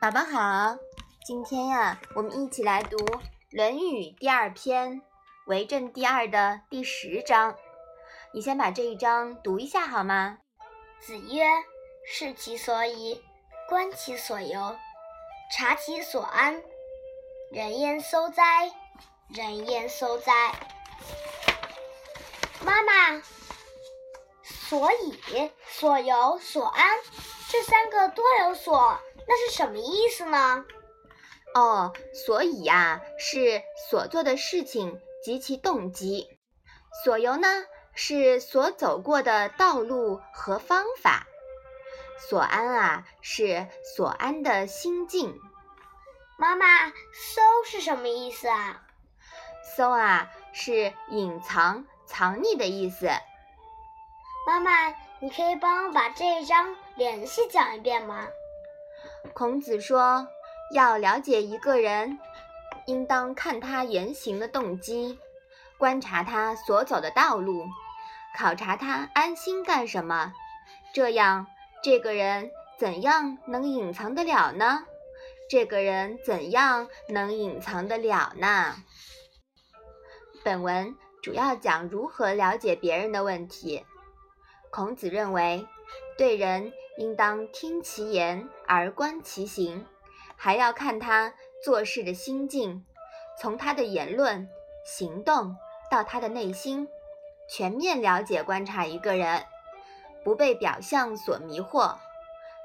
[0.00, 0.78] 宝宝好，
[1.26, 2.96] 今天呀，我们一起来读
[3.50, 4.92] 《论语》第二篇
[5.44, 7.54] 《为政第二》的第十章。
[8.32, 10.38] 你先把这一章读一下好吗？
[11.00, 11.44] 子曰
[12.10, 13.22] ：“视其所以，
[13.68, 14.74] 观其所由，
[15.54, 16.62] 察其所安。
[17.52, 18.72] 人焉廋哉？
[19.28, 20.54] 人焉廋哉？”
[22.64, 23.22] 妈妈，
[24.42, 26.88] 所以、所由、所安
[27.50, 28.98] 这三个多有所。
[29.26, 30.64] 那是什么意思呢？
[31.54, 36.28] 哦，所以呀，是所做的事情及其动机；
[37.04, 37.48] 所由呢，
[37.92, 41.26] 是所走过的道路和方法；
[42.28, 45.36] 所安啊，是所安的心境。
[46.38, 48.82] 妈妈，搜是什么意思啊？
[49.76, 53.08] 搜啊，是隐藏、藏匿的意思。
[54.46, 58.26] 妈妈，你可以帮我把这一章联系讲一遍吗？
[59.34, 60.26] 孔子说
[60.74, 62.18] ：“要了解一个人，
[62.86, 65.18] 应当看他言行的动机，
[65.76, 67.66] 观察他所走的道路，
[68.34, 70.32] 考察他安心干什么。
[70.94, 71.46] 这样，
[71.82, 74.86] 这个人怎样能隐藏得了呢？
[75.50, 78.74] 这个人怎样能隐藏得了呢？”
[80.42, 83.84] 本文主要讲如何了解别人的问题。
[84.70, 85.66] 孔子认为。
[86.16, 89.86] 对人应当听其言而观其行，
[90.36, 91.32] 还要看他
[91.64, 92.84] 做事的心境，
[93.40, 94.46] 从他的言论、
[94.84, 95.56] 行动
[95.90, 96.86] 到他的内心，
[97.48, 99.46] 全面了解观察一个人，
[100.22, 101.96] 不被表象所迷惑，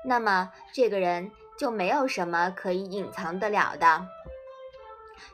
[0.03, 4.05] 那么这个人就没有什么可以隐藏得了的。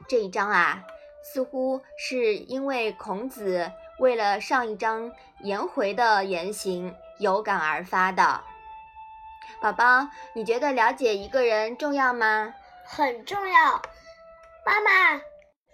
[0.07, 0.85] 这一章啊，
[1.23, 6.95] 似乎是因为孔子为了上一章颜回的言行。
[7.19, 8.41] 有感而发的，
[9.61, 12.55] 宝宝，你觉得了解一个人重要吗？
[12.83, 13.79] 很重要。
[14.65, 15.21] 妈妈，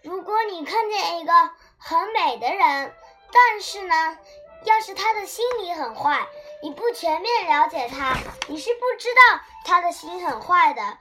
[0.03, 1.31] 如果你看见一个
[1.78, 2.94] 很美的人，
[3.31, 4.17] 但是呢，
[4.66, 6.28] 要是他的心里很坏，
[6.61, 8.17] 你不全面了解他，
[8.49, 10.97] 你是不知道他的心很坏的。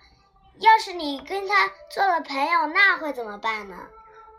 [0.61, 3.77] 要是你跟他做了朋友，那会怎么办呢？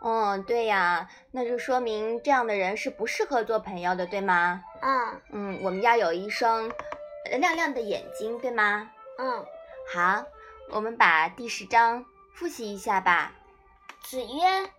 [0.00, 4.62] 哦，对呀，那就说明这样的人是不适合做朋友的，对吗？
[4.80, 6.70] 嗯嗯，我们要有一双
[7.38, 8.90] 亮亮的眼睛，对吗？
[9.18, 9.44] 嗯，
[9.92, 10.24] 好，
[10.70, 13.32] 我们把第十章复习一下吧。
[14.04, 14.70] 子曰：“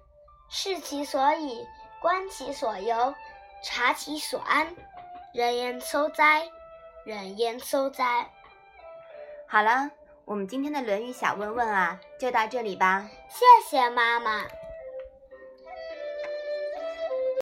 [0.50, 1.66] 视其所以，
[2.02, 3.14] 观其所由，
[3.62, 4.74] 察其所安。
[5.34, 6.50] 人焉廋哉？
[7.04, 8.30] 人焉廋哉？”
[9.46, 9.92] 好了，
[10.24, 13.10] 我们今天的《论语》小问问啊，就到这里吧。
[13.28, 14.44] 谢谢妈妈。